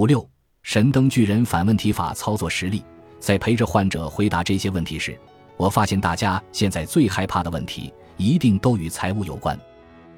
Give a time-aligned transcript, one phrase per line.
[0.00, 0.26] 五六
[0.62, 2.82] 神灯巨人反问题法操作实例，
[3.18, 5.14] 在陪着患者回答这些问题时，
[5.58, 9.60] 我发现大家现在最害怕的问题一定都与财务有关。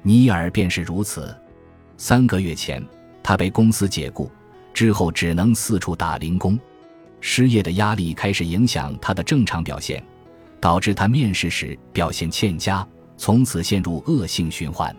[0.01, 1.35] 尼尔便是如此。
[1.97, 2.81] 三个月前，
[3.21, 4.31] 他被公司解雇，
[4.73, 6.57] 之后只能四处打零工。
[7.19, 10.01] 失业的压力开始影响他的正常表现，
[10.61, 12.87] 导致他面试时表现欠佳，
[13.17, 14.95] 从此陷入恶性循环。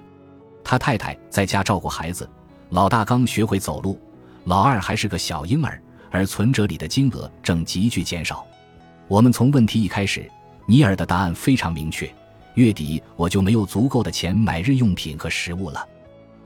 [0.63, 2.29] 他太太在家照顾孩子，
[2.69, 3.99] 老大刚学会走路，
[4.45, 8.47] 老二还是个小婴儿，而存折里的金额正急剧减少。
[9.09, 10.31] 我们从问题一开始，
[10.67, 12.13] 尼尔的答案非常明确：
[12.55, 15.87] 月底我就没有足够的钱买日用品和食物了。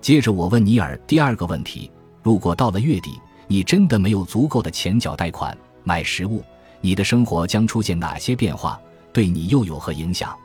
[0.00, 1.90] 接着我问尼尔第二个问题：
[2.22, 5.56] 如果到了月底，你真的没有足够的钱缴贷款？
[5.82, 6.44] 买食物，
[6.80, 8.80] 你的生活将出现哪些变化？
[9.12, 10.36] 对你又有何影响？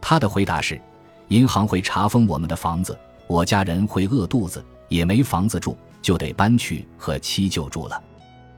[0.00, 0.80] 他的回答是：
[1.28, 7.98] 银行会查封我们的房子，我家人会饿肚子，也没房子住，就得搬去和妻舅住了。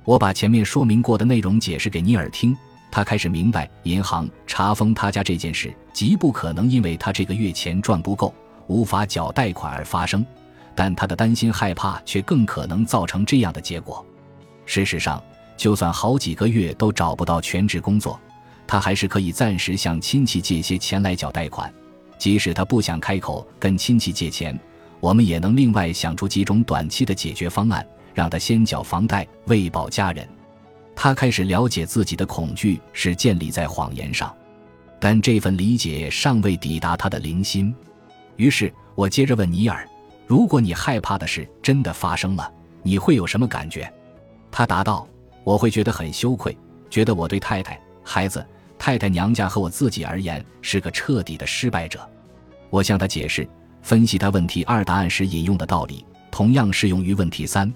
[0.03, 2.57] 我把前面说明过的内容解释给尼尔听，
[2.91, 8.35] 他开始明白银行查封他家这件事极不可能因为他这个月钱赚不够，
[8.67, 10.27] 无法缴贷款而发生，
[10.75, 14.05] 但他的担心害怕却更可能造成这样的结果。
[14.67, 15.23] 事实上。
[15.55, 18.19] 就算好几个月都找不到全职工作，
[18.67, 21.73] 他还是可以暂时向亲戚借些钱来缴贷款。
[22.19, 24.59] 即使他不想开口跟亲戚借钱，
[25.03, 30.25] 我们也能另外想出几种短期的解决方案，让他先缴房贷，喂饱家人。
[30.95, 34.33] 他开始了解自己的恐惧是建立在谎言上，
[35.01, 37.75] 但这份理解尚未抵达他的灵心。
[38.37, 39.85] 于是我接着问尼尔
[40.25, 42.49] ：“如果你害怕的事真的发生了，
[42.85, 43.93] 你会有什么感觉？”
[44.53, 45.05] 他答道。
[45.45, 46.57] 我会觉得很羞愧，
[46.89, 48.47] 觉得我对太太、孩子、
[48.79, 52.09] 太太娘家和我自己而言是个彻底的失败者。
[52.71, 53.45] 我向他解释、
[53.83, 57.71] 分析他问题二答案时引用的道理，同样适用于问题三。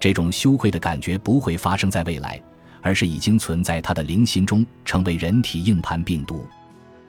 [0.00, 2.40] 这种羞愧的感觉不会发生在未来，
[2.80, 6.46] 而是已经存在他的灵心中，成为人体硬盘病毒。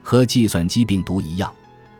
[0.02, 1.52] 和计算机病毒一样，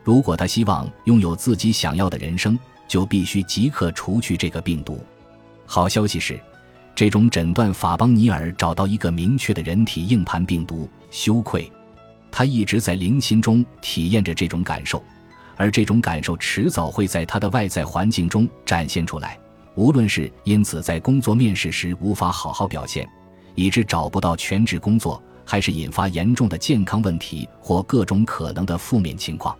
[0.03, 5.03] 如果他希望拥有自己想要的人生，就必须即刻除去这个病毒。
[5.65, 6.39] 好消息是。
[6.95, 11.67] 这种诊断法帮尼尔找到一个明确的人体硬盘病毒——羞愧。
[12.29, 15.03] 他一直在灵心中体验着这种感受，
[15.55, 19.39] 而这种感受迟早会在他的外在环境中展现出来。
[19.75, 23.07] 无论是因此在工作面试时无法好好表现，
[23.55, 29.55] 以致找不到全职工作，还是引发严重的健康问题或各种可能的负面情况。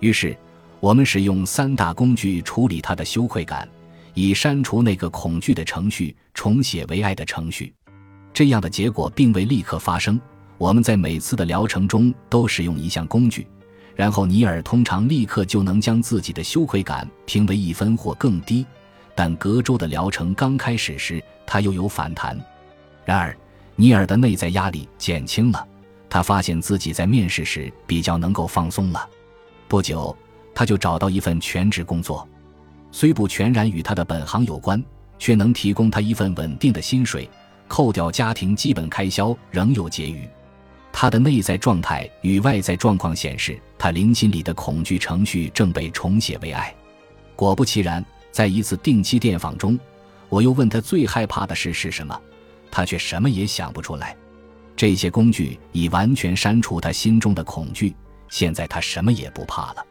[0.00, 0.36] 于是，
[0.80, 3.68] 我们使用三大工具处理他的羞愧感。
[4.16, 7.74] 以删除那个恐惧的程序，重写为爱的程序。
[8.32, 10.20] 这样的结果并未立刻发生。
[10.56, 13.44] 我们在每次的疗程中都使用一项工具，
[13.94, 18.66] 然后尼尔通常立刻就能将自己的羞愧感评为一分或更低。
[19.14, 22.36] 但隔周的疗程刚开始时，他又有反弹。
[23.04, 23.36] 然而，
[23.76, 25.66] 尼尔的内在压力减轻了，
[26.10, 29.08] 他发现自己在面试时比较能够放松了。
[29.68, 30.16] 不久，
[30.54, 32.28] 他就找到一份全职工作。
[32.90, 34.82] 虽不全然与他的本行有关，
[35.18, 37.28] 却能提供他一份稳定的薪水，
[37.68, 40.28] 扣掉家庭基本开销，仍有结余。
[40.96, 46.72] 他的内在状态与外在状况显示，他灵心里的恐惧程序正被重写为爱。
[47.34, 49.76] 果不其然，在一次定期电访中，
[50.28, 52.16] 我又问他最害怕的事是什么，
[52.70, 54.16] 他却什么也想不出来。
[54.76, 57.92] 这些工具已完全删除他心中的恐惧，
[58.28, 59.84] 现在他什么也不怕了。